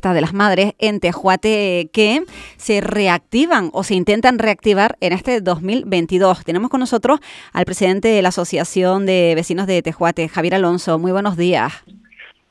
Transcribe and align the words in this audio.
de 0.00 0.20
las 0.20 0.32
madres 0.32 0.74
en 0.78 1.00
Tejuate 1.00 1.90
que 1.92 2.20
se 2.56 2.80
reactivan 2.80 3.70
o 3.72 3.82
se 3.82 3.94
intentan 3.94 4.38
reactivar 4.38 4.96
en 5.00 5.12
este 5.12 5.40
2022. 5.40 6.44
Tenemos 6.44 6.70
con 6.70 6.78
nosotros 6.78 7.18
al 7.52 7.64
presidente 7.64 8.06
de 8.06 8.22
la 8.22 8.28
Asociación 8.28 9.06
de 9.06 9.32
Vecinos 9.34 9.66
de 9.66 9.82
Tejuate, 9.82 10.28
Javier 10.28 10.54
Alonso. 10.54 11.00
Muy 11.00 11.10
buenos 11.10 11.36
días. 11.36 11.84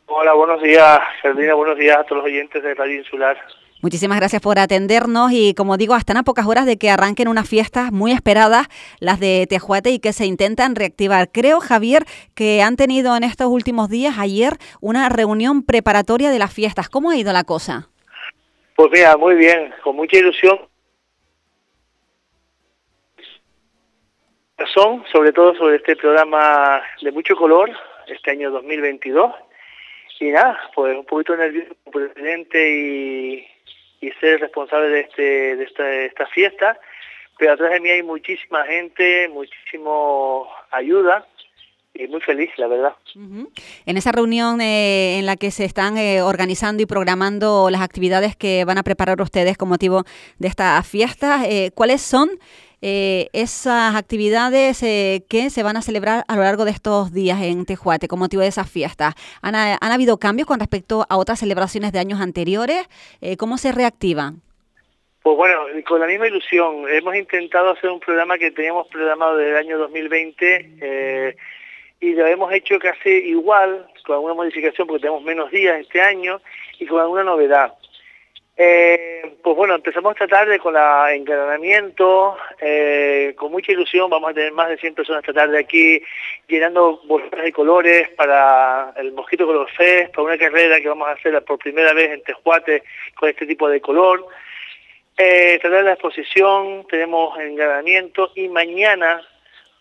Hola, 0.07 0.33
buenos 0.33 0.61
días, 0.61 0.99
Ferdina. 1.21 1.53
Buenos 1.53 1.77
días 1.77 1.97
a 1.97 2.03
todos 2.03 2.17
los 2.17 2.25
oyentes 2.25 2.61
de 2.61 2.73
Radio 2.73 2.97
Insular. 2.97 3.37
Muchísimas 3.83 4.17
gracias 4.17 4.41
por 4.41 4.57
atendernos 4.57 5.31
y 5.31 5.53
como 5.53 5.77
digo, 5.77 5.95
están 5.95 6.17
a 6.17 6.23
pocas 6.23 6.47
horas 6.47 6.65
de 6.65 6.77
que 6.77 6.89
arranquen 6.89 7.27
unas 7.27 7.47
fiestas 7.47 7.91
muy 7.91 8.11
esperadas, 8.11 8.67
las 8.99 9.19
de 9.19 9.45
Tejuate, 9.47 9.91
y 9.91 9.99
que 9.99 10.13
se 10.13 10.25
intentan 10.25 10.75
reactivar. 10.75 11.29
Creo, 11.31 11.59
Javier, 11.59 12.03
que 12.33 12.63
han 12.63 12.75
tenido 12.75 13.15
en 13.15 13.23
estos 13.23 13.47
últimos 13.47 13.87
días, 13.87 14.15
ayer, 14.17 14.53
una 14.81 15.09
reunión 15.09 15.63
preparatoria 15.63 16.31
de 16.31 16.39
las 16.39 16.51
fiestas. 16.51 16.89
¿Cómo 16.89 17.11
ha 17.11 17.17
ido 17.17 17.31
la 17.33 17.43
cosa? 17.43 17.89
Pues 18.75 18.89
mira, 18.91 19.15
muy 19.15 19.35
bien, 19.35 19.71
con 19.83 19.95
mucha 19.95 20.17
ilusión. 20.17 20.59
Son, 24.73 25.03
sobre 25.11 25.31
todo 25.31 25.55
sobre 25.55 25.75
este 25.75 25.95
programa 25.95 26.81
de 27.03 27.11
mucho 27.11 27.35
color, 27.35 27.69
este 28.07 28.31
año 28.31 28.49
2022. 28.49 29.31
Y 30.19 30.31
nada, 30.31 30.59
pues 30.73 30.97
un 30.97 31.05
poquito 31.05 31.35
nervioso 31.37 31.75
presidente 31.91 32.69
y, 32.75 33.47
y 34.01 34.11
ser 34.19 34.39
responsable 34.39 34.89
de, 34.89 34.99
este, 35.01 35.55
de 35.55 36.05
esta, 36.05 36.25
fiesta, 36.27 36.79
pero 37.37 37.53
atrás 37.53 37.71
de 37.71 37.79
mí 37.79 37.89
hay 37.89 38.03
muchísima 38.03 38.63
gente, 38.65 39.29
muchísimo 39.29 40.47
ayuda 40.71 41.25
y 41.93 42.07
muy 42.07 42.21
feliz, 42.21 42.49
la 42.57 42.67
verdad. 42.67 42.93
En 43.85 43.97
esa 43.97 44.11
reunión 44.11 44.61
eh, 44.61 45.17
en 45.17 45.25
la 45.25 45.35
que 45.35 45.49
se 45.49 45.65
están 45.65 45.97
eh, 45.97 46.21
organizando 46.21 46.83
y 46.83 46.85
programando 46.85 47.69
las 47.71 47.81
actividades 47.81 48.35
que 48.35 48.65
van 48.65 48.77
a 48.77 48.83
preparar 48.83 49.19
ustedes 49.21 49.57
con 49.57 49.69
motivo 49.69 50.03
de 50.37 50.47
esta 50.47 50.81
fiesta, 50.83 51.41
eh, 51.47 51.71
¿cuáles 51.73 52.01
son 52.01 52.29
eh, 52.81 53.29
esas 53.33 53.95
actividades 53.95 54.83
eh, 54.83 55.23
que 55.29 55.49
se 55.49 55.63
van 55.63 55.77
a 55.77 55.81
celebrar 55.81 56.23
a 56.27 56.35
lo 56.35 56.43
largo 56.43 56.65
de 56.65 56.71
estos 56.71 57.11
días 57.11 57.41
en 57.41 57.65
Tejuate 57.65 58.07
con 58.07 58.19
motivo 58.19 58.41
de 58.41 58.49
esas 58.49 58.69
fiestas. 58.69 59.15
¿Han, 59.41 59.55
habido 59.55 60.17
cambios 60.17 60.47
con 60.47 60.59
respecto 60.59 61.05
a 61.09 61.17
otras 61.17 61.39
celebraciones 61.39 61.91
de 61.91 61.99
años 61.99 62.21
anteriores? 62.21 62.87
Eh, 63.21 63.37
¿Cómo 63.37 63.57
se 63.57 63.71
reactivan? 63.71 64.41
Pues 65.23 65.35
bueno, 65.35 65.59
con 65.85 65.99
la 65.99 66.07
misma 66.07 66.27
ilusión. 66.27 66.85
Hemos 66.89 67.15
intentado 67.15 67.71
hacer 67.71 67.89
un 67.89 67.99
programa 67.99 68.37
que 68.37 68.51
teníamos 68.51 68.87
programado 68.87 69.37
desde 69.37 69.51
el 69.51 69.57
año 69.57 69.77
2020 69.79 71.35
y 71.99 72.13
lo 72.13 72.27
hemos 72.27 72.53
hecho 72.53 72.77
casi 72.79 73.09
igual, 73.09 73.87
con 74.05 74.15
alguna 74.15 74.35
modificación 74.35 74.87
porque 74.87 75.01
tenemos 75.01 75.23
menos 75.23 75.49
días 75.51 75.79
este 75.81 75.99
año 75.99 76.39
y 76.79 76.85
con 76.85 77.01
alguna 77.01 77.23
novedad. 77.23 77.73
Eh, 78.59 79.37
pues 79.43 79.55
bueno, 79.55 79.75
empezamos 79.75 80.13
esta 80.13 80.27
tarde 80.27 80.57
con 80.57 80.75
el 80.75 81.15
engranamiento, 81.15 82.35
eh, 82.59 83.35
con 83.37 83.51
mucha 83.51 83.71
ilusión, 83.71 84.09
vamos 84.09 84.31
a 84.31 84.33
tener 84.33 84.51
más 84.51 84.69
de 84.69 84.77
100 84.77 84.95
personas 84.95 85.21
esta 85.21 85.33
tarde 85.33 85.59
aquí 85.59 86.01
llenando 86.47 86.99
bolsas 87.05 87.39
de 87.43 87.53
colores 87.53 88.09
para 88.17 88.93
el 88.97 89.11
Mosquito 89.11 89.45
Color 89.45 89.69
Fest, 89.73 90.15
para 90.15 90.23
una 90.23 90.37
carrera 90.39 90.81
que 90.81 90.89
vamos 90.89 91.07
a 91.07 91.11
hacer 91.11 91.39
por 91.45 91.59
primera 91.59 91.93
vez 91.93 92.09
en 92.09 92.23
Tejuate 92.23 92.81
con 93.15 93.29
este 93.29 93.45
tipo 93.45 93.69
de 93.69 93.79
color. 93.79 94.25
Eh, 95.15 95.53
esta 95.55 95.69
tarde 95.69 95.83
la 95.83 95.93
exposición, 95.93 96.87
tenemos 96.87 97.37
engranamiento 97.39 98.31
y 98.33 98.47
mañana, 98.49 99.21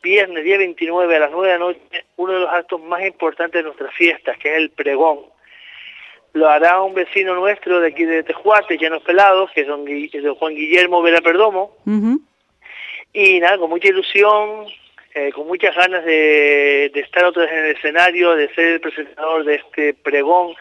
viernes 0.02 0.44
día 0.44 0.58
29 0.58 1.16
a 1.16 1.20
las 1.20 1.30
9 1.30 1.48
de 1.48 1.52
la 1.54 1.58
noche, 1.58 1.80
uno 2.16 2.34
de 2.34 2.40
los 2.40 2.52
actos 2.52 2.82
más 2.82 3.02
importantes 3.06 3.58
de 3.58 3.62
nuestras 3.62 3.94
fiestas, 3.94 4.36
que 4.36 4.50
es 4.50 4.58
el 4.58 4.68
pregón 4.70 5.34
lo 6.36 6.50
hará 6.50 6.82
un 6.82 6.92
vecino 6.92 7.34
nuestro 7.34 7.80
de 7.80 7.88
aquí 7.88 8.04
de 8.04 8.22
Tejuate, 8.22 8.76
Llanos 8.76 9.02
Pelados, 9.02 9.50
que 9.52 9.62
es 9.62 9.66
don, 9.66 9.86
Juan 9.86 10.54
Guillermo 10.54 11.00
Vera 11.00 11.22
Perdomo. 11.22 11.74
Y 13.14 13.40
nada, 13.40 13.56
con 13.56 13.70
mucha 13.70 13.88
ilusión, 13.88 14.66
eh, 15.14 15.32
con 15.32 15.46
muchas 15.46 15.74
ganas 15.74 16.04
de, 16.04 16.92
estar 16.94 17.24
otra 17.24 17.44
vez 17.44 17.52
en 17.52 17.64
el 17.64 17.76
escenario, 17.76 18.36
de 18.36 18.52
ser 18.54 18.66
el 18.66 18.80
presentador 18.80 19.44
de 19.46 19.54
este 19.54 19.94
pregón 19.94 20.54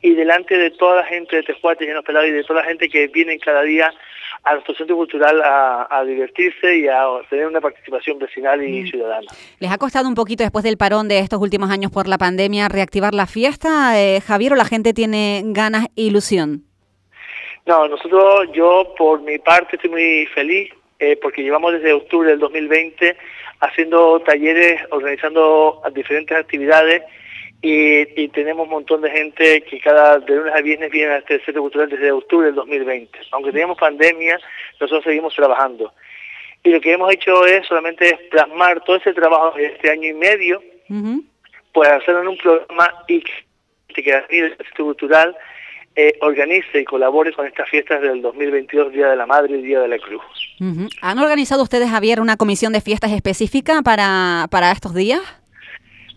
y 0.00 0.14
delante 0.14 0.58
de 0.58 0.70
toda 0.70 0.96
la 0.96 1.04
gente 1.04 1.36
de 1.36 1.44
Tejuate, 1.44 1.86
Llanos 1.86 2.04
Pelados 2.04 2.28
y 2.28 2.32
de 2.32 2.42
toda 2.42 2.62
la 2.62 2.66
gente 2.66 2.88
que 2.88 3.06
viene 3.06 3.38
cada 3.38 3.62
día 3.62 3.94
a 4.44 4.54
nuestro 4.54 4.74
centro 4.74 4.96
cultural 4.96 5.40
a, 5.44 6.02
divertirse 6.04 6.78
y 6.78 6.88
a 6.88 7.04
tener 7.30 7.46
una 7.46 7.60
participación 7.60 8.18
vecinal 8.18 8.62
y 8.62 8.82
mm. 8.82 8.86
ciudadana. 8.88 9.26
¿Les 9.60 9.70
ha 9.70 9.78
costado 9.78 10.08
un 10.08 10.14
poquito 10.14 10.42
después 10.42 10.64
del 10.64 10.76
parón 10.76 11.08
de 11.08 11.20
estos 11.20 11.40
últimos 11.40 11.70
años 11.70 11.92
por 11.92 12.08
la 12.08 12.18
pandemia 12.18 12.68
reactivar 12.68 13.14
la 13.14 13.26
fiesta, 13.26 14.00
eh, 14.00 14.20
Javier, 14.20 14.54
o 14.54 14.56
la 14.56 14.64
gente 14.64 14.92
tiene 14.92 15.42
ganas 15.46 15.86
e 15.96 16.02
ilusión? 16.02 16.64
No, 17.66 17.86
nosotros, 17.86 18.48
yo 18.52 18.92
por 18.98 19.22
mi 19.22 19.38
parte 19.38 19.76
estoy 19.76 19.90
muy 19.90 20.26
feliz 20.34 20.70
eh, 20.98 21.16
porque 21.22 21.42
llevamos 21.42 21.72
desde 21.72 21.92
octubre 21.92 22.30
del 22.30 22.40
2020 22.40 23.16
haciendo 23.60 24.20
talleres, 24.20 24.80
organizando 24.90 25.80
diferentes 25.94 26.36
actividades 26.36 27.02
y, 27.64 28.28
tenemos 28.28 28.64
un 28.64 28.70
montón 28.70 29.02
de 29.02 29.10
gente 29.10 29.62
que 29.62 29.78
cada 29.78 30.18
de 30.18 30.34
lunes 30.34 30.52
a 30.52 30.60
viernes 30.60 30.90
viene 30.90 31.12
a 31.12 31.18
este 31.18 31.38
centro 31.44 31.62
cultural 31.62 31.88
desde 31.88 32.10
octubre 32.10 32.46
del 32.46 32.56
2020. 32.56 33.18
Aunque 33.30 33.52
teníamos 33.52 33.78
pandemia, 33.78 34.40
nosotros 34.80 35.04
seguimos 35.04 35.32
trabajando. 35.34 35.92
Y 36.64 36.70
lo 36.70 36.80
que 36.80 36.92
hemos 36.92 37.12
hecho 37.12 37.46
es 37.46 37.64
solamente 37.66 38.18
plasmar 38.32 38.82
todo 38.82 38.96
ese 38.96 39.14
trabajo 39.14 39.56
de 39.56 39.66
este 39.66 39.90
año 39.90 40.08
y 40.08 40.14
medio, 40.14 40.62
pues 41.72 41.88
hacerlo 41.88 42.22
en 42.22 42.28
un 42.28 42.36
programa 42.38 43.04
y 43.06 43.22
que 43.94 44.24
el 44.30 44.56
centro 44.56 44.86
cultural 44.86 45.36
eh, 45.94 46.18
organice 46.20 46.80
y 46.80 46.84
colabore 46.84 47.32
con 47.32 47.46
estas 47.46 47.68
fiestas 47.68 48.00
del 48.00 48.22
2022, 48.22 48.92
Día 48.92 49.08
de 49.08 49.16
la 49.16 49.26
Madre 49.26 49.58
y 49.58 49.62
Día 49.62 49.80
de 49.80 49.88
la 49.88 49.98
Cruz. 49.98 50.22
¿Han 51.00 51.18
organizado 51.18 51.62
ustedes, 51.62 51.90
Javier, 51.90 52.20
una 52.20 52.36
comisión 52.36 52.72
de 52.72 52.80
fiestas 52.80 53.12
específica 53.12 53.82
para, 53.82 54.46
para 54.50 54.72
estos 54.72 54.94
días? 54.94 55.41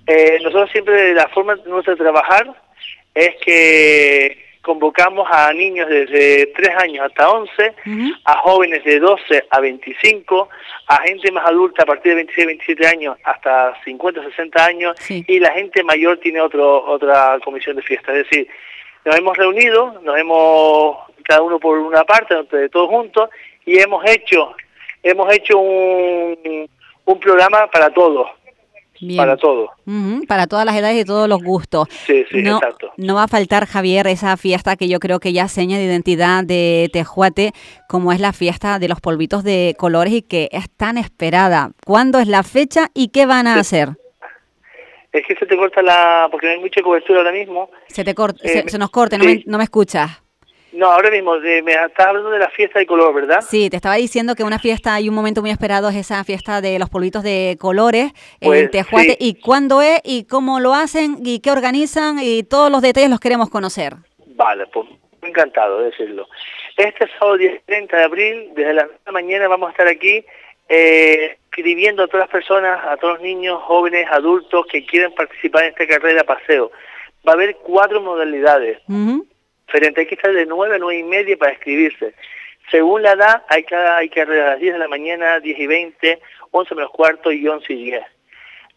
Eh, 0.07 0.39
nosotros 0.43 0.69
siempre 0.71 1.13
la 1.13 1.27
forma 1.29 1.55
nuestra 1.65 1.93
de 1.93 1.99
trabajar 1.99 2.53
es 3.13 3.35
que 3.43 4.45
convocamos 4.61 5.27
a 5.31 5.53
niños 5.53 5.87
desde 5.87 6.47
3 6.47 6.69
años 6.77 7.05
hasta 7.05 7.29
11, 7.29 7.75
a 8.25 8.37
jóvenes 8.39 8.83
de 8.83 8.99
12 8.99 9.45
a 9.51 9.59
25, 9.59 10.49
a 10.87 11.01
gente 11.03 11.31
más 11.31 11.45
adulta 11.45 11.83
a 11.83 11.85
partir 11.85 12.11
de 12.11 12.15
26, 12.15 12.47
27 12.47 12.87
años 12.87 13.17
hasta 13.23 13.79
50, 13.83 14.23
60 14.23 14.65
años, 14.65 14.95
y 15.09 15.39
la 15.39 15.51
gente 15.51 15.83
mayor 15.83 16.17
tiene 16.17 16.41
otro, 16.41 16.83
otra 16.83 17.37
comisión 17.43 17.75
de 17.75 17.83
fiesta. 17.83 18.11
Es 18.11 18.27
decir, 18.27 18.47
nos 19.05 19.15
hemos 19.15 19.37
reunido, 19.37 19.99
nos 20.01 20.17
hemos, 20.17 20.97
cada 21.23 21.43
uno 21.43 21.59
por 21.59 21.77
una 21.77 22.03
parte, 22.03 22.35
todos 22.69 22.89
juntos, 22.89 23.29
y 23.67 23.77
hemos 23.79 24.03
hecho, 24.09 24.55
hemos 25.03 25.31
hecho 25.31 25.59
un, 25.59 26.67
un 27.05 27.19
programa 27.19 27.67
para 27.67 27.91
todos 27.91 28.29
para 29.17 29.37
todo. 29.37 29.71
para 30.27 30.47
todas 30.47 30.65
las 30.65 30.75
edades 30.75 31.01
y 31.01 31.05
todos 31.05 31.27
los 31.27 31.43
gustos. 31.43 31.87
Sí, 32.05 32.25
sí, 32.31 32.41
no, 32.41 32.57
exacto. 32.57 32.91
No 32.97 33.15
va 33.15 33.23
a 33.23 33.27
faltar, 33.27 33.65
Javier, 33.65 34.07
esa 34.07 34.37
fiesta 34.37 34.75
que 34.75 34.87
yo 34.87 34.99
creo 34.99 35.19
que 35.19 35.33
ya 35.33 35.47
seña 35.47 35.77
de 35.77 35.85
identidad 35.85 36.43
de 36.43 36.89
Tejuate, 36.91 37.51
como 37.87 38.11
es 38.11 38.19
la 38.19 38.33
fiesta 38.33 38.79
de 38.79 38.87
los 38.87 39.01
polvitos 39.01 39.43
de 39.43 39.75
colores 39.77 40.13
y 40.13 40.21
que 40.21 40.49
es 40.51 40.69
tan 40.69 40.97
esperada. 40.97 41.71
¿Cuándo 41.85 42.19
es 42.19 42.27
la 42.27 42.43
fecha 42.43 42.89
y 42.93 43.09
qué 43.09 43.25
van 43.25 43.47
a 43.47 43.55
hacer? 43.59 43.89
Es 45.11 45.25
que 45.25 45.35
se 45.35 45.45
te 45.45 45.55
corta 45.55 45.81
la... 45.81 46.27
porque 46.29 46.47
no 46.47 46.53
hay 46.53 46.59
mucha 46.59 46.81
cobertura 46.81 47.19
ahora 47.19 47.31
mismo. 47.31 47.69
Se 47.87 48.03
te 48.03 48.13
corta, 48.13 48.39
se, 48.39 48.59
eh, 48.59 48.65
nos 48.77 48.89
corta, 48.89 49.17
no, 49.17 49.23
me, 49.23 49.43
no 49.45 49.57
me 49.57 49.63
escuchas. 49.63 50.24
No, 50.75 50.87
ahora 50.87 51.09
mismo, 51.09 51.37
me 51.39 51.71
estás 51.71 52.07
hablando 52.07 52.29
de 52.31 52.39
la 52.39 52.49
fiesta 52.49 52.79
de 52.79 52.85
color, 52.85 53.13
¿verdad? 53.13 53.39
Sí, 53.41 53.69
te 53.69 53.77
estaba 53.77 53.95
diciendo 53.95 54.35
que 54.35 54.43
una 54.43 54.59
fiesta 54.59 54.99
y 54.99 55.07
un 55.07 55.15
momento 55.15 55.39
muy 55.39 55.49
esperado 55.49 55.87
es 55.87 55.95
esa 55.95 56.21
fiesta 56.25 56.59
de 56.59 56.77
los 56.79 56.89
polvitos 56.89 57.23
de 57.23 57.55
colores 57.57 58.11
en 58.41 58.49
pues, 58.49 58.71
Tejuate. 58.71 59.15
¿Y 59.17 59.39
cuándo 59.39 59.81
es? 59.81 60.01
¿Y 60.03 60.25
cómo 60.25 60.59
lo 60.59 60.73
hacen? 60.73 61.15
¿Y 61.23 61.39
qué 61.39 61.51
organizan? 61.51 62.17
Y 62.21 62.43
todos 62.43 62.69
los 62.69 62.81
detalles 62.81 63.09
los 63.09 63.21
queremos 63.21 63.49
conocer. 63.49 63.93
Vale, 64.35 64.67
pues 64.67 64.89
encantado 65.21 65.79
de 65.79 65.85
decirlo. 65.85 66.27
Este 66.75 67.07
sábado 67.17 67.37
10 67.37 67.63
30 67.65 67.95
de 67.97 68.03
abril, 68.03 68.49
desde 68.53 68.73
la 68.73 68.89
mañana 69.13 69.47
vamos 69.47 69.69
a 69.69 69.71
estar 69.71 69.87
aquí 69.87 70.25
eh, 70.67 71.37
escribiendo 71.45 72.03
a 72.03 72.07
todas 72.07 72.25
las 72.25 72.29
personas, 72.29 72.85
a 72.85 72.97
todos 72.97 73.13
los 73.13 73.23
niños, 73.23 73.61
jóvenes, 73.63 74.07
adultos 74.11 74.65
que 74.69 74.85
quieren 74.85 75.13
participar 75.13 75.63
en 75.63 75.69
esta 75.69 75.87
carrera 75.87 76.25
paseo. 76.25 76.69
Va 77.25 77.31
a 77.31 77.35
haber 77.35 77.55
cuatro 77.63 78.01
modalidades 78.01 78.79
diferente. 79.65 80.01
Hay 80.01 80.07
que 80.07 80.15
estar 80.15 80.33
de 80.33 80.45
9 80.45 80.75
a 80.75 80.79
9 80.79 80.99
y 80.99 81.03
media 81.03 81.37
para 81.37 81.51
escribirse. 81.53 82.13
Según 82.71 83.03
la 83.03 83.13
edad, 83.13 83.43
hay 83.49 83.63
que, 83.63 83.75
hay 83.75 84.09
que 84.09 84.21
a 84.21 84.25
las 84.25 84.59
10 84.59 84.73
de 84.73 84.79
la 84.79 84.87
mañana, 84.87 85.39
10 85.39 85.59
y 85.59 85.67
20, 85.67 86.21
11 86.51 86.75
menos 86.75 86.91
cuarto 86.91 87.31
y 87.31 87.47
11 87.47 87.73
y 87.73 87.83
10. 87.85 88.03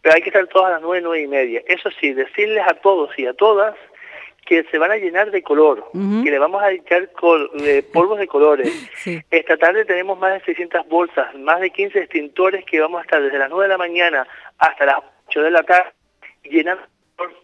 Pero 0.01 0.15
hay 0.15 0.21
que 0.21 0.29
estar 0.29 0.47
todas 0.47 0.69
a 0.69 0.73
las 0.73 0.81
9, 0.81 1.01
9 1.03 1.21
y 1.21 1.27
media. 1.27 1.63
Eso 1.67 1.89
sí, 1.99 2.13
decirles 2.13 2.63
a 2.67 2.75
todos 2.75 3.17
y 3.17 3.25
a 3.25 3.33
todas 3.33 3.75
que 4.45 4.63
se 4.71 4.79
van 4.79 4.89
a 4.89 4.95
llenar 4.95 5.29
de 5.29 5.43
color, 5.43 5.91
que 5.91 6.31
le 6.31 6.39
vamos 6.39 6.63
a 6.63 6.71
echar 6.71 7.09
polvos 7.11 8.17
de 8.17 8.27
colores. 8.27 8.89
Esta 9.29 9.57
tarde 9.57 9.85
tenemos 9.85 10.17
más 10.17 10.33
de 10.33 10.45
600 10.45 10.87
bolsas, 10.87 11.35
más 11.35 11.59
de 11.59 11.69
15 11.69 11.99
extintores 11.99 12.65
que 12.65 12.79
vamos 12.79 12.99
a 12.99 13.03
estar 13.03 13.21
desde 13.21 13.37
las 13.37 13.49
9 13.49 13.65
de 13.65 13.69
la 13.69 13.77
mañana 13.77 14.27
hasta 14.57 14.87
las 14.87 14.97
8 15.27 15.43
de 15.43 15.51
la 15.51 15.61
tarde 15.61 15.91
llenando 16.43 16.83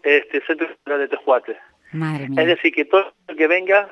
este 0.03 0.41
centro 0.45 0.97
de 0.97 1.07
Tejuate. 1.07 1.57
Madre 1.95 2.29
mía. 2.29 2.41
Es 2.41 2.47
decir, 2.47 2.73
que 2.73 2.85
todo 2.85 3.13
el 3.27 3.35
que 3.35 3.47
venga 3.47 3.89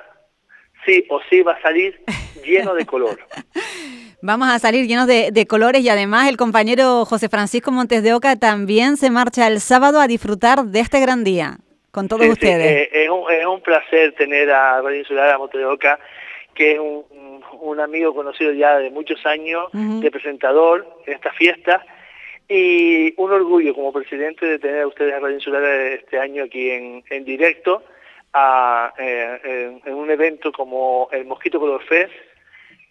sí 0.86 1.06
o 1.10 1.20
sí 1.30 1.42
va 1.42 1.54
a 1.54 1.62
salir 1.62 2.02
lleno 2.46 2.74
de 2.74 2.86
color. 2.86 3.20
Vamos 4.26 4.48
a 4.48 4.58
salir 4.58 4.88
llenos 4.88 5.06
de, 5.06 5.46
colores 5.48 5.82
y 5.82 5.90
además 5.90 6.30
el 6.30 6.38
compañero 6.38 7.04
José 7.04 7.28
Francisco 7.28 7.72
Montes 7.72 8.04
de 8.04 8.14
Oca 8.14 8.38
también 8.38 8.96
se 8.96 9.10
marcha 9.10 9.48
el 9.48 9.60
sábado 9.60 10.00
a 10.00 10.08
disfrutar 10.08 10.64
de 10.64 10.80
este 10.80 11.02
gran 11.02 11.26
día 11.26 11.58
con 11.92 12.08
todos 12.08 12.26
ustedes. 12.26 12.66
Eh, 12.66 12.90
es, 13.04 13.10
un, 13.10 13.30
es, 13.30 13.46
un, 13.46 13.60
placer 13.60 14.14
tener 14.14 14.50
a 14.50 14.82
Radio 14.82 15.00
Insular 15.00 15.30
a 15.30 15.38
Montes 15.38 15.60
de 15.60 15.66
Oca, 15.66 16.00
que 16.56 16.72
es 16.72 16.80
un, 16.80 17.80
amigo 17.82 18.16
conocido 18.16 18.54
ya 18.54 18.78
de 18.78 18.92
muchos 18.92 19.26
años, 19.26 19.66
de 19.74 20.10
presentador 20.10 20.88
en 21.06 21.14
esta 21.14 21.32
fiesta 21.34 21.86
y 22.48 23.14
un 23.18 23.32
orgullo 23.32 23.74
como 23.74 23.92
presidente 23.92 24.46
de 24.46 24.60
tener 24.60 24.84
a 24.84 24.88
ustedes 24.88 25.14
a 25.14 25.20
Radio 25.20 25.36
Insular 25.36 25.64
este 25.64 26.20
año 26.20 26.44
aquí 26.44 26.70
en, 26.70 27.04
en 27.10 27.26
directo 27.26 27.84
a, 28.34 28.94
eh, 28.98 29.80
en, 29.86 29.94
un 29.94 30.10
evento 30.10 30.52
como 30.52 31.08
el 31.12 31.26
Mosquito 31.26 31.60
Color 31.60 31.84
Fest, 31.84 32.14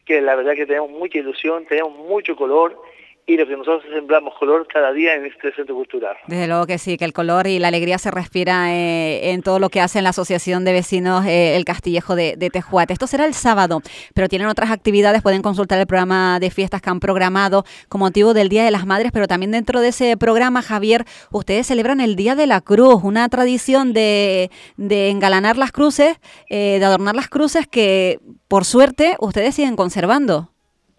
que 0.05 0.21
la 0.21 0.35
verdad 0.35 0.55
que 0.55 0.67
tenemos 0.67 0.91
mucha 0.91 1.19
ilusión, 1.19 1.67
tenemos 1.67 1.97
mucho 1.97 2.37
color 2.37 2.81
y 3.27 3.37
lo 3.37 3.47
que 3.47 3.57
nosotros 3.57 3.85
sembramos 3.93 4.35
color 4.35 4.67
cada 4.67 4.93
día 4.93 5.15
en 5.15 5.27
este 5.27 5.55
centro 5.55 5.75
cultural. 5.75 6.17
Desde 6.27 6.49
luego 6.49 6.67
que 6.67 6.79
sí, 6.79 6.97
que 6.97 7.05
el 7.05 7.13
color 7.13 7.47
y 7.47 7.59
la 7.59 7.69
alegría 7.69 7.99
se 7.99 8.11
respira 8.11 8.75
eh, 8.75 9.31
en 9.31 9.43
todo 9.43 9.59
lo 9.61 9.69
que 9.69 9.81
hace 9.81 9.99
en 9.99 10.05
la 10.05 10.11
Asociación 10.11 10.65
de 10.65 10.73
Vecinos 10.73 11.25
eh, 11.25 11.57
El 11.57 11.65
Castillejo 11.65 12.17
de, 12.17 12.37
de, 12.37 12.51
Tejuate. 12.51 12.93
Esto 12.93 13.07
será 13.07 13.25
el 13.25 13.35
sábado, 13.35 13.81
pero 14.15 14.29
tienen 14.29 14.49
otras 14.49 14.71
actividades, 14.71 15.23
pueden 15.23 15.43
consultar 15.43 15.79
el 15.79 15.87
programa 15.87 16.41
de 16.41 16.51
fiestas 16.51 16.83
que 16.83 16.91
han 16.91 17.01
programado 17.01 17.65
con 17.89 18.01
motivo 18.01 18.35
del 18.35 18.49
Día 18.49 18.65
de 18.65 18.73
las 18.73 18.87
Madres, 18.87 19.13
pero 19.13 19.29
también 19.29 19.53
dentro 19.53 19.81
de 19.81 19.89
ese 19.89 20.17
programa, 20.17 20.63
Javier, 20.63 21.05
ustedes 21.31 21.69
celebran 21.69 22.01
el 22.01 22.17
Día 22.17 22.35
de 22.35 22.47
la 22.49 22.61
Cruz, 22.61 23.03
una 23.05 23.29
tradición 23.29 23.93
de, 23.93 24.51
de 24.77 25.11
engalanar 25.11 25.57
las 25.57 25.71
cruces, 25.71 26.19
eh, 26.51 26.79
de 26.81 26.85
adornar 26.85 27.15
las 27.15 27.29
cruces 27.29 27.67
que 27.69 28.19
por 28.49 28.65
suerte 28.65 29.17
ustedes 29.21 29.55
siguen 29.55 29.77
conservando. 29.77 30.51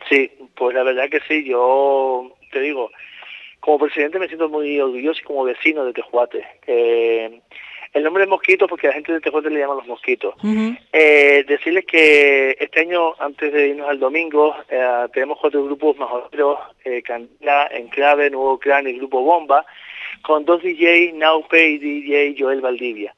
Sí, 0.09 0.31
pues 0.55 0.75
la 0.75 0.83
verdad 0.83 1.09
que 1.09 1.21
sí, 1.27 1.43
yo 1.43 2.31
te 2.51 2.59
digo, 2.59 2.91
como 3.59 3.79
presidente 3.79 4.19
me 4.19 4.27
siento 4.27 4.49
muy 4.49 4.79
orgulloso 4.79 5.19
y 5.21 5.23
como 5.23 5.43
vecino 5.43 5.85
de 5.85 5.93
Tejuate. 5.93 6.45
Eh, 6.67 7.41
el 7.93 8.03
nombre 8.03 8.23
de 8.23 8.29
mosquitos 8.29 8.67
porque 8.67 8.87
la 8.87 8.93
gente 8.93 9.13
de 9.13 9.21
Tejuate 9.21 9.51
le 9.51 9.59
llama 9.59 9.75
los 9.75 9.87
mosquitos. 9.87 10.35
eh, 10.91 11.45
decirles 11.47 11.85
que 11.85 12.57
este 12.59 12.81
año, 12.81 13.13
antes 13.19 13.53
de 13.53 13.69
irnos 13.69 13.87
al 13.87 13.99
domingo, 13.99 14.55
eh, 14.69 15.05
tenemos 15.13 15.37
cuatro 15.39 15.63
grupos 15.63 15.95
más 15.97 16.09
eh, 16.83 17.03
Candela, 17.03 17.67
Enclave, 17.71 18.31
Nuevo 18.31 18.57
Clan 18.57 18.87
y 18.87 18.93
Grupo 18.93 19.21
Bomba, 19.21 19.65
con 20.23 20.43
dos 20.43 20.63
DJ, 20.63 21.13
Naupe 21.13 21.67
y 21.67 21.77
DJ 21.77 22.35
Joel 22.37 22.61
Valdivia. 22.61 23.13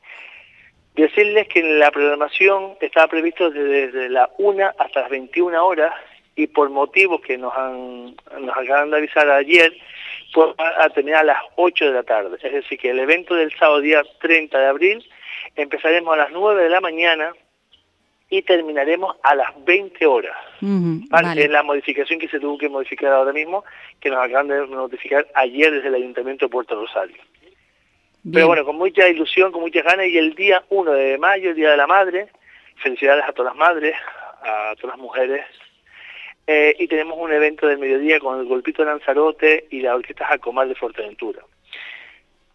Decirles 0.93 1.47
que 1.47 1.59
en 1.59 1.79
la 1.79 1.91
programación 1.91 2.75
estaba 2.81 3.07
previsto 3.07 3.49
desde, 3.49 3.88
desde 3.88 4.09
la 4.09 4.29
1 4.38 4.71
hasta 4.77 5.01
las 5.01 5.09
21 5.09 5.65
horas 5.65 5.93
y 6.35 6.47
por 6.47 6.69
motivos 6.69 7.21
que 7.21 7.37
nos 7.37 7.55
han 7.55 8.15
nos 8.39 8.57
acaban 8.57 8.91
de 8.91 8.97
avisar 8.97 9.29
ayer, 9.29 9.73
pues 10.33 10.49
va 10.59 10.83
a 10.83 10.89
terminar 10.89 11.21
a 11.21 11.23
las 11.23 11.37
8 11.55 11.85
de 11.85 11.91
la 11.91 12.03
tarde. 12.03 12.37
Es 12.41 12.51
decir, 12.51 12.77
que 12.77 12.89
el 12.89 12.99
evento 12.99 13.35
del 13.35 13.55
sábado 13.57 13.79
día 13.79 14.03
30 14.19 14.59
de 14.59 14.67
abril 14.67 15.09
empezaremos 15.55 16.13
a 16.13 16.17
las 16.17 16.31
9 16.31 16.63
de 16.63 16.69
la 16.69 16.81
mañana 16.81 17.33
y 18.29 18.41
terminaremos 18.41 19.15
a 19.23 19.35
las 19.35 19.49
20 19.63 20.05
horas. 20.05 20.35
Es 21.37 21.49
la 21.49 21.63
modificación 21.63 22.19
que 22.19 22.27
se 22.27 22.39
tuvo 22.39 22.57
que 22.57 22.67
modificar 22.67 23.13
ahora 23.13 23.31
mismo, 23.31 23.63
que 24.01 24.09
nos 24.09 24.19
acaban 24.19 24.47
de 24.47 24.67
notificar 24.67 25.27
ayer 25.35 25.71
desde 25.71 25.88
el 25.88 25.95
Ayuntamiento 25.95 26.45
de 26.45 26.49
Puerto 26.49 26.75
Rosario. 26.75 27.17
Pero 28.33 28.47
bueno, 28.47 28.65
con 28.65 28.75
mucha 28.75 29.07
ilusión, 29.07 29.51
con 29.51 29.61
muchas 29.61 29.83
ganas, 29.83 30.07
y 30.07 30.17
el 30.17 30.33
día 30.33 30.65
1 30.69 30.91
de 30.91 31.17
mayo, 31.19 31.51
el 31.51 31.55
Día 31.55 31.69
de 31.69 31.77
la 31.77 31.85
Madre, 31.85 32.27
felicidades 32.77 33.23
a 33.23 33.33
todas 33.33 33.55
las 33.55 33.59
madres, 33.59 33.95
a 34.41 34.73
todas 34.81 34.97
las 34.97 34.97
mujeres 34.97 35.45
eh, 36.47 36.75
y 36.77 36.88
tenemos 36.88 37.18
un 37.18 37.31
evento 37.33 37.68
del 37.68 37.80
mediodía 37.80 38.19
con 38.19 38.39
el 38.39 38.45
Golpito 38.45 38.86
Lanzarote 38.86 39.68
y 39.71 39.81
la 39.81 39.95
Orquesta 39.95 40.25
Jacomar 40.25 40.68
de 40.68 40.75
Fuerteventura. 40.75 41.42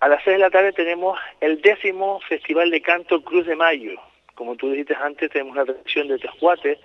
A 0.01 0.09
las 0.09 0.23
6 0.25 0.37
de 0.37 0.39
la 0.39 0.51
tarde 0.51 0.73
tenemos 0.73 1.19
el 1.41 1.61
décimo 1.61 2.21
Festival 2.29 2.71
de 2.71 2.81
Canto 2.81 3.23
Cruz 3.23 3.47
de 3.47 3.57
Mayo. 3.57 4.01
Como 4.35 4.57
tú 4.57 4.71
dijiste 4.71 4.95
antes, 4.95 5.31
tenemos 5.31 5.53
una 5.53 5.65
tradición 5.65 6.09
de 6.09 6.19
Tejuate, 6.19 6.79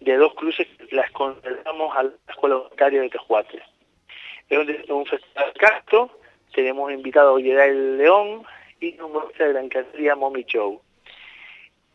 de 0.00 0.16
dos 0.16 0.34
cruces 0.34 0.66
las 0.90 1.10
conservamos 1.10 1.96
a 1.96 2.04
la 2.04 2.12
Escuela 2.28 2.56
Voluntaria 2.56 3.02
de 3.02 3.10
Tejuate. 3.10 3.62
Es 4.48 4.58
un, 4.88 5.04
festival 5.06 5.52
de 5.52 5.60
canto, 5.60 6.10
tenemos 6.54 6.92
invitado 6.92 7.36
a 7.36 7.40
el 7.40 7.98
León 7.98 8.44
y 8.80 8.98
un 9.00 9.12
de 9.36 9.52
la 9.52 9.60
encantería 9.60 10.14
Mommy 10.14 10.44
Show. 10.44 10.80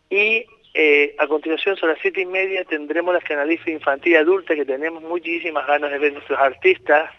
Y 0.10 0.46
eh, 0.74 1.16
a 1.18 1.28
continuación, 1.28 1.76
sobre 1.76 1.94
las 1.94 2.02
siete 2.02 2.22
y 2.22 2.26
media, 2.26 2.64
tendremos 2.64 3.14
la 3.14 3.22
canaliza 3.22 3.70
infantil 3.70 4.14
y 4.14 4.16
adulta, 4.16 4.56
que 4.56 4.66
tenemos 4.66 5.04
muchísimas 5.04 5.68
ganas 5.68 5.92
de 5.92 6.00
ver 6.00 6.14
nuestros 6.14 6.40
artistas, 6.40 7.12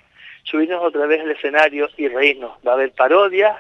subirnos 0.45 0.83
otra 0.83 1.07
vez 1.07 1.21
al 1.21 1.31
escenario 1.31 1.89
y 1.97 2.09
reírnos. 2.09 2.53
Va 2.67 2.73
a 2.73 2.75
haber 2.75 2.93
parodias, 2.93 3.57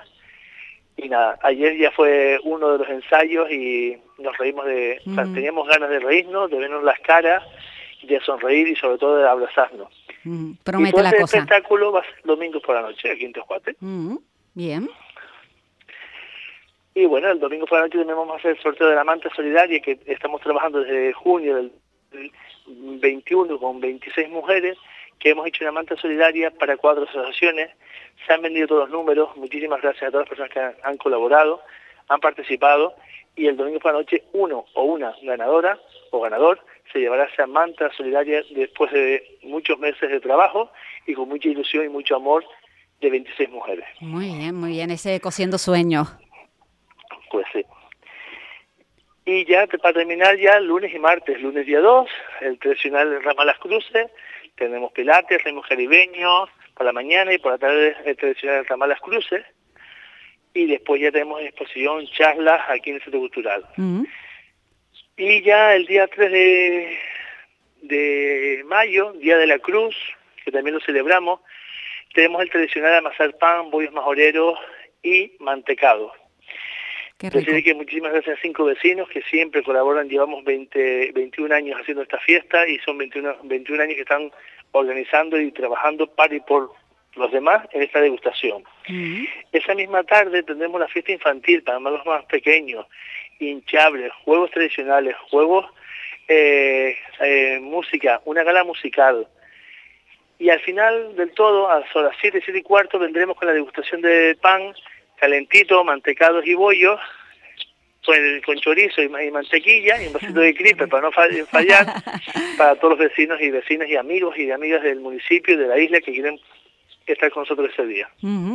y 0.96 1.08
nada, 1.08 1.38
ayer 1.42 1.76
ya 1.78 1.90
fue 1.90 2.38
uno 2.44 2.72
de 2.72 2.78
los 2.78 2.88
ensayos 2.88 3.50
y 3.50 3.96
nos 4.18 4.36
reímos 4.38 4.66
de, 4.66 5.00
teníamos 5.34 5.68
ganas 5.68 5.90
de 5.90 5.98
reírnos, 5.98 6.50
de 6.50 6.58
vernos 6.58 6.84
las 6.84 6.98
caras, 7.00 7.42
de 8.02 8.20
sonreír 8.20 8.68
y 8.68 8.76
sobre 8.76 8.98
todo 8.98 9.18
de 9.18 9.28
abrazarnos. 9.28 9.88
Promete 10.62 11.00
y 11.00 11.02
la 11.02 11.10
cosa. 11.10 11.38
espectáculo 11.38 11.92
va 11.92 12.00
a 12.00 12.04
ser 12.04 12.14
domingo 12.24 12.60
por 12.60 12.74
la 12.74 12.82
noche 12.82 13.10
aquí 13.10 13.24
en 13.24 13.32
Tejuate. 13.32 13.76
Bien. 14.54 14.88
Y 16.94 17.06
bueno, 17.06 17.30
el 17.30 17.40
domingo 17.40 17.66
por 17.66 17.78
la 17.78 17.84
noche 17.84 17.98
también 17.98 18.18
vamos 18.18 18.34
a 18.34 18.38
hacer 18.38 18.52
el 18.52 18.62
sorteo 18.62 18.88
de 18.88 18.94
la 18.94 19.04
manta 19.04 19.30
solidaria 19.34 19.80
que 19.80 19.98
estamos 20.06 20.40
trabajando 20.42 20.80
desde 20.80 21.12
junio 21.12 21.56
del 21.56 21.72
21 22.66 23.58
con 23.58 23.80
26 23.80 24.28
mujeres 24.28 24.76
que 25.22 25.30
hemos 25.30 25.46
hecho 25.46 25.64
una 25.64 25.72
manta 25.72 25.96
solidaria 25.96 26.50
para 26.50 26.76
cuatro 26.76 27.04
asociaciones. 27.04 27.70
Se 28.26 28.32
han 28.32 28.42
vendido 28.42 28.66
todos 28.66 28.80
los 28.82 28.90
números. 28.90 29.36
Muchísimas 29.36 29.80
gracias 29.80 30.08
a 30.08 30.10
todas 30.10 30.28
las 30.28 30.28
personas 30.28 30.50
que 30.50 30.86
han, 30.86 30.96
colaborado, 30.96 31.62
han 32.08 32.18
participado. 32.18 32.94
Y 33.36 33.46
el 33.46 33.56
domingo 33.56 33.78
por 33.78 33.92
la 33.92 34.00
noche 34.00 34.24
uno 34.32 34.66
o 34.74 34.82
una 34.82 35.14
ganadora 35.22 35.78
o 36.10 36.20
ganador 36.20 36.60
se 36.92 36.98
llevará 36.98 37.24
esa 37.24 37.46
manta 37.46 37.90
solidaria 37.96 38.42
después 38.50 38.90
de 38.92 39.38
muchos 39.44 39.78
meses 39.78 40.10
de 40.10 40.20
trabajo 40.20 40.70
y 41.06 41.14
con 41.14 41.28
mucha 41.28 41.48
ilusión 41.48 41.84
y 41.84 41.88
mucho 41.88 42.16
amor 42.16 42.44
de 43.00 43.08
26 43.08 43.48
mujeres. 43.48 43.86
Muy 44.00 44.26
bien, 44.26 44.56
muy 44.56 44.72
bien. 44.72 44.90
Ese 44.90 45.20
cosiendo 45.20 45.56
sueños. 45.56 46.08
Pues 47.32 47.46
sí. 47.52 47.64
Y 49.24 49.46
ya 49.46 49.66
para 49.66 49.94
terminar 49.94 50.36
ya 50.36 50.60
lunes 50.60 50.94
y 50.94 50.98
martes, 50.98 51.40
lunes 51.40 51.64
día 51.64 51.80
2, 51.80 52.08
el 52.42 52.58
tradicional 52.58 53.22
Rama 53.22 53.46
Las 53.46 53.58
Cruces, 53.58 54.10
tenemos 54.56 54.92
pilates, 54.92 55.42
ritmos 55.42 55.66
caribeños, 55.66 56.50
por 56.74 56.84
la 56.84 56.92
mañana 56.92 57.32
y 57.32 57.38
por 57.38 57.52
la 57.52 57.58
tarde 57.58 57.96
el 58.04 58.16
tradicional 58.16 58.66
Rama 58.66 58.86
Las 58.86 59.00
Cruces, 59.00 59.44
y 60.52 60.66
después 60.66 61.00
ya 61.00 61.10
tenemos 61.10 61.40
exposición, 61.40 62.06
charlas 62.08 62.60
aquí 62.68 62.90
en 62.90 62.96
el 62.96 63.02
Centro 63.02 63.20
Cultural. 63.20 63.64
Mm. 63.76 64.04
Y 65.16 65.42
ya 65.42 65.74
el 65.74 65.86
día 65.86 66.08
3 66.08 66.30
de, 66.30 66.98
de 67.82 68.62
mayo, 68.66 69.12
Día 69.14 69.38
de 69.38 69.46
la 69.46 69.58
Cruz, 69.58 69.96
que 70.44 70.52
también 70.52 70.74
lo 70.74 70.80
celebramos, 70.80 71.40
tenemos 72.12 72.42
el 72.42 72.50
tradicional 72.50 72.96
amasar 72.96 73.38
pan, 73.38 73.70
bollos 73.70 73.92
majoreros 73.92 74.58
y 75.02 75.32
mantecados. 75.38 76.12
Decir 77.30 77.62
que 77.62 77.74
muchísimas 77.74 78.12
gracias 78.12 78.36
a 78.36 78.42
cinco 78.42 78.64
vecinos 78.64 79.08
que 79.08 79.22
siempre 79.22 79.62
colaboran, 79.62 80.08
llevamos 80.08 80.42
20, 80.42 81.12
21 81.12 81.54
años 81.54 81.80
haciendo 81.80 82.02
esta 82.02 82.18
fiesta 82.18 82.66
y 82.66 82.78
son 82.80 82.98
21, 82.98 83.36
21 83.44 83.82
años 83.82 83.94
que 83.94 84.02
están 84.02 84.32
organizando 84.72 85.40
y 85.40 85.52
trabajando 85.52 86.08
para 86.08 86.34
y 86.34 86.40
por 86.40 86.72
los 87.14 87.30
demás 87.30 87.68
en 87.72 87.82
esta 87.82 88.00
degustación. 88.00 88.64
Esa 89.52 89.74
misma 89.74 90.02
tarde 90.02 90.42
tendremos 90.42 90.80
la 90.80 90.88
fiesta 90.88 91.12
infantil 91.12 91.62
para 91.62 91.78
los 91.78 92.04
más 92.04 92.24
pequeños, 92.24 92.86
hinchables, 93.38 94.12
juegos 94.24 94.50
tradicionales, 94.50 95.14
juegos, 95.30 95.66
eh, 96.26 96.96
eh, 97.20 97.60
música, 97.60 98.20
una 98.24 98.42
gala 98.42 98.64
musical. 98.64 99.28
Y 100.38 100.50
al 100.50 100.60
final 100.60 101.14
del 101.14 101.30
todo, 101.34 101.70
a 101.70 101.80
las 101.80 102.16
7, 102.20 102.40
7 102.44 102.58
y 102.58 102.62
cuarto, 102.62 102.98
vendremos 102.98 103.36
con 103.36 103.46
la 103.46 103.54
degustación 103.54 104.00
de 104.00 104.36
pan 104.40 104.74
calentito, 105.22 105.84
mantecados 105.84 106.44
y 106.44 106.54
bollos, 106.54 106.98
con, 108.44 108.58
chorizo 108.58 109.00
y, 109.02 109.08
mantequilla 109.08 110.02
y 110.02 110.08
un 110.08 110.14
vasito 110.14 110.40
de 110.40 110.52
cripe 110.52 110.88
para 110.88 111.02
no 111.02 111.12
fallar, 111.46 111.86
para 112.58 112.74
todos 112.74 112.98
los 112.98 112.98
vecinos 112.98 113.40
y 113.40 113.52
vecinas 113.52 113.88
y 113.88 113.94
amigos 113.94 114.36
y 114.36 114.50
amigas 114.50 114.82
del 114.82 114.98
municipio 114.98 115.54
y 115.54 115.58
de 115.58 115.68
la 115.68 115.78
isla 115.78 116.00
que 116.00 116.10
quieren 116.10 116.40
estar 117.06 117.30
con 117.30 117.42
nosotros 117.42 117.70
ese 117.72 117.86
día. 117.86 118.08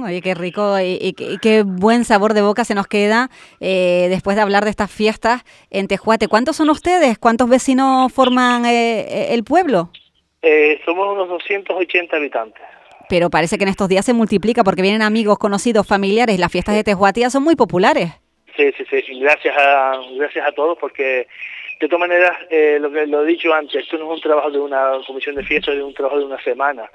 oye, 0.03 0.21
qué 0.21 0.35
rico 0.35 0.77
y, 0.81 1.15
qué 1.41 1.63
buen 1.65 2.03
sabor 2.03 2.33
de 2.33 2.41
boca 2.41 2.65
se 2.65 2.75
nos 2.75 2.87
queda 2.87 3.29
eh, 3.61 4.07
después 4.09 4.35
de 4.35 4.41
hablar 4.41 4.65
de 4.65 4.69
estas 4.69 4.91
fiestas 4.91 5.45
en 5.69 5.87
Tejuate. 5.87 6.27
¿Cuántos 6.27 6.57
son 6.57 6.69
ustedes? 6.69 7.17
¿Cuántos 7.17 7.49
vecinos 7.49 8.11
forman 8.11 8.65
eh, 8.65 9.33
el 9.33 9.45
pueblo? 9.45 9.89
Eh, 10.41 10.81
somos 10.83 11.13
unos 11.13 11.29
280 11.29 12.17
habitantes 12.17 12.61
pero 13.09 13.29
parece 13.29 13.57
que 13.57 13.63
en 13.63 13.69
estos 13.69 13.89
días 13.89 14.05
se 14.05 14.13
multiplica 14.13 14.63
porque 14.63 14.81
vienen 14.81 15.01
amigos, 15.01 15.37
conocidos, 15.37 15.87
familiares. 15.87 16.39
Las 16.39 16.51
fiestas 16.51 16.75
de 16.75 16.83
Tejuatía 16.83 17.29
son 17.29 17.43
muy 17.43 17.55
populares. 17.55 18.09
Sí, 18.55 18.71
sí, 18.77 18.83
sí. 18.89 19.19
Gracias 19.19 19.55
a, 19.57 19.99
gracias 20.17 20.47
a 20.47 20.51
todos 20.51 20.77
porque 20.79 21.27
De 21.79 21.87
todas 21.87 22.07
maneras, 22.09 22.31
eh, 22.49 22.77
lo 22.81 22.91
que 22.91 23.05
lo 23.05 23.23
he 23.23 23.27
dicho 23.27 23.53
antes, 23.53 23.83
esto 23.83 23.97
no 23.97 24.05
es 24.05 24.17
un 24.17 24.21
trabajo 24.21 24.49
de 24.49 24.59
una 24.59 24.93
comisión 25.05 25.35
de 25.35 25.43
fiesta, 25.43 25.71
es 25.71 25.81
un 25.81 25.93
trabajo 25.93 26.17
de 26.17 26.25
una 26.25 26.41
semana. 26.41 26.89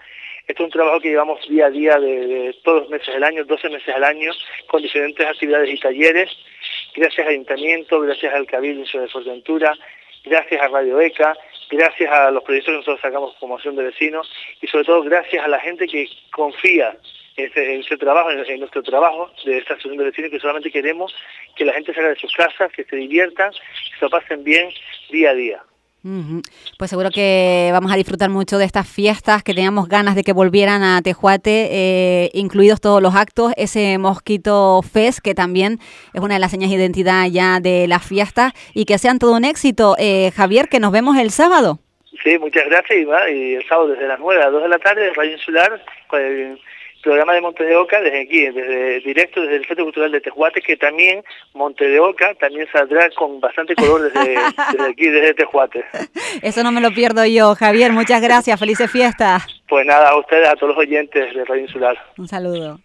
Esto 0.49 0.65
es 0.65 0.67
un 0.67 0.73
trabajo 0.73 1.01
que 1.01 1.11
llevamos 1.11 1.39
día 1.49 1.67
a 1.67 1.71
día 1.71 1.99
de, 2.01 2.55
todos 2.65 2.83
los 2.83 2.91
meses 2.91 3.15
del 3.15 3.23
año, 3.23 3.45
12 3.45 3.69
meses 3.69 3.95
al 3.95 4.03
año, 4.03 4.33
con 4.67 4.83
diferentes 4.83 5.25
actividades 5.25 5.71
y 5.73 5.79
talleres, 5.79 6.31
gracias 6.97 7.27
al 7.27 7.35
Ayuntamiento, 7.35 8.01
gracias 8.01 8.35
al 8.35 8.47
Cabildo 8.47 8.83
de 8.83 9.09
Fuerteventura, 9.09 9.73
gracias 10.25 10.61
a 10.61 10.69
Radio 10.69 11.01
ECA, 11.01 11.37
gracias 11.73 12.13
a 12.13 12.31
los 12.31 12.45
proyectos 12.45 12.73
que 12.73 12.77
nosotros 12.77 13.01
sacamos 13.01 13.35
como 13.41 13.57
acción 13.57 13.75
de 13.77 13.85
vecinos 13.85 14.31
y 14.61 14.67
sobre 14.67 14.85
todo 14.85 15.03
gracias 15.03 15.43
a 15.43 15.49
la 15.49 15.59
gente 15.59 15.87
que 15.89 16.07
confía 16.31 16.97
en 17.37 17.81
ese, 17.81 17.97
trabajo, 17.97 18.31
en, 18.31 18.61
nuestro 18.61 18.83
trabajo 18.83 19.31
de 19.47 19.57
esta 19.57 19.73
asociación 19.73 19.97
de 19.97 20.05
vecinos, 20.05 20.31
que 20.31 20.39
solamente 20.39 20.71
queremos 20.71 21.15
que 21.57 21.65
la 21.65 21.73
gente 21.73 21.95
salga 21.95 22.11
de 22.11 22.17
sus 22.17 22.33
casas, 22.35 22.71
que 22.73 22.85
se 22.85 22.97
diviertan, 22.97 23.51
que 23.53 23.99
se 23.99 24.05
lo 24.05 24.11
pasen 24.11 24.45
bien 24.45 24.69
día 25.11 25.31
a 25.31 25.35
día. 25.35 25.63
Pues 26.79 26.91
seguro 26.91 27.11
que 27.11 27.71
vamos 27.73 27.93
a 27.93 27.97
disfrutar 27.97 28.29
mucho 28.29 28.59
de 28.59 28.65
estas 28.65 28.89
fiestas, 28.89 29.45
que 29.45 29.55
teníamos 29.55 29.89
ganas 29.89 30.17
de 30.17 30.25
que 30.25 30.33
volvieran 30.33 30.83
a 30.83 31.01
Tejuate, 31.01 31.69
eh, 31.71 32.31
incluidos 32.35 32.81
todos 32.81 33.01
los 33.01 33.15
actos, 33.15 33.53
ese 33.57 33.99
Mosquito 33.99 34.83
Fest, 34.83 35.21
que 35.21 35.35
también 35.35 35.79
es 36.13 36.21
una 36.21 36.35
de 36.35 36.41
las 36.41 36.51
señas 36.51 36.71
de 36.71 36.77
identidad 36.77 37.27
ya 37.31 37.61
de 37.61 37.87
las 37.87 38.05
fiestas, 38.05 38.53
y 38.75 38.85
que 38.85 38.99
sean 38.99 39.21
todo 39.21 39.37
un 39.37 39.45
éxito. 39.45 39.95
Eh, 39.97 40.33
Javier, 40.35 40.69
que 40.69 40.81
nos 40.81 40.91
vemos 40.91 41.17
el 41.17 41.31
sábado. 41.31 41.79
Sí, 42.25 42.37
muchas 42.39 42.65
gracias, 42.67 42.99
y, 43.31 43.55
el 43.55 43.69
sábado 43.69 43.89
desde 43.89 44.09
las 44.09 44.19
9 44.19 44.43
a 44.43 44.51
2 44.51 44.63
de 44.63 44.69
la 44.69 44.79
tarde, 44.81 45.13
Radio 45.15 45.33
Insular, 45.33 45.85
programa 47.03 47.35
de 47.35 47.41
Monte 47.41 47.65
de 47.65 47.77
Oca 47.77 48.01
desde 48.01 48.23
aquí, 48.23 48.41
desde 48.47 49.01
directo 49.01 49.41
desde 49.43 49.57
el 49.57 49.67
Centro 49.67 49.85
Cultural 49.85 50.13
de 50.13 50.21
Tejuate, 50.21 50.63
que 50.63 50.77
también 50.77 51.23
Monte 51.55 51.89
de 51.89 52.01
Oca 52.01 52.35
también 52.35 52.67
saldrá 52.73 53.11
con 53.11 53.41
bastante 53.41 53.75
color 53.75 54.11
desde, 54.11 54.37
aquí, 54.89 55.09
desde 55.09 55.35
Tejuate. 55.35 55.85
Eso 56.43 56.63
no 56.63 56.73
me 56.73 56.81
lo 56.81 56.93
pierdo 56.93 57.25
yo, 57.27 57.55
Javier. 57.55 57.93
Muchas 57.93 58.23
gracias. 58.23 58.59
Felices 58.59 58.91
fiestas. 58.91 59.45
Pues 59.69 59.85
nada, 59.87 60.11
a 60.11 60.19
ustedes, 60.19 60.49
a 60.49 60.55
todos 60.55 60.77
los 60.77 60.79
oyentes 60.79 61.35
de 61.35 61.45
Radio 61.45 61.63
Insular. 61.63 61.99
Un 62.17 62.29
saludo. 62.29 62.79